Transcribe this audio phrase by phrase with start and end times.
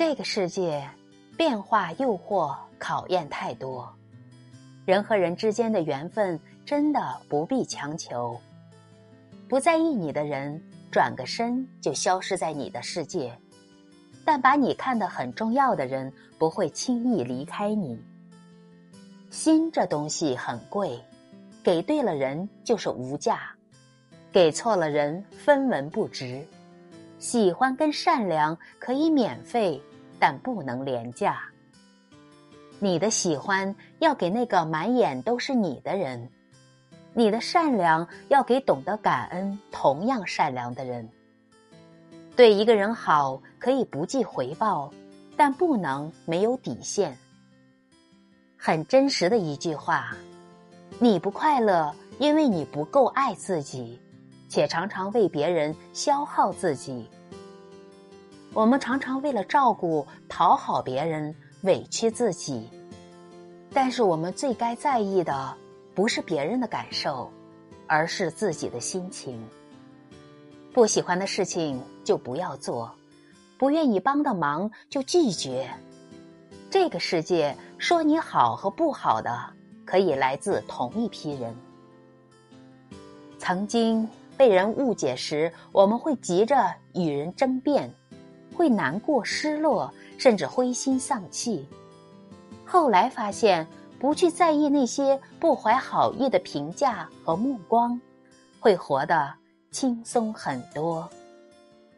[0.00, 0.88] 这个世界，
[1.36, 3.86] 变化、诱惑、考验太多，
[4.86, 8.40] 人和人之间的缘分真的不必强求。
[9.46, 10.58] 不在意你的人，
[10.90, 13.28] 转个身就消失在你的世界；
[14.24, 18.02] 但把你看得很重要的人，不会轻易离开你。
[19.28, 20.98] 心这东西很贵，
[21.62, 23.52] 给对了人就是无价，
[24.32, 26.42] 给错了人分文不值。
[27.18, 29.78] 喜欢跟善良可以免费，
[30.20, 31.40] 但不能廉价。
[32.78, 36.30] 你的喜欢要给那个满眼都是你的人，
[37.14, 41.08] 你的善良要给懂得感恩、同样善良的人。
[42.36, 44.92] 对一个人好可以不计回报，
[45.36, 47.18] 但不能没有底线。
[48.56, 50.14] 很真实的一句话：
[50.98, 53.98] 你不快乐，因为你不够爱自己。
[54.48, 57.08] 且常常为别人消耗自己。
[58.52, 62.68] 我们常常为了照顾、讨好别人委屈自己，
[63.72, 65.56] 但是我们最该在意的
[65.94, 67.30] 不是别人的感受，
[67.86, 69.40] 而是自己的心情。
[70.74, 72.92] 不喜欢的事情就不要做，
[73.56, 75.70] 不愿意帮的忙就拒绝。
[76.68, 79.52] 这个世界说你好和不好的，
[79.84, 81.54] 可以来自同一批人。
[83.38, 84.08] 曾经。
[84.36, 87.92] 被人误解时，我们会急着与人争辩，
[88.60, 91.66] 会难过、失落，甚至灰心丧气。
[92.66, 93.66] 后来发现，
[93.98, 97.98] 不去在意那些不怀好意的评价和目光，
[98.60, 99.32] 会活得
[99.70, 101.08] 轻松很多。